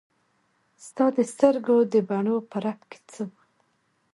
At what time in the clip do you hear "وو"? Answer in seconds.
3.29-3.37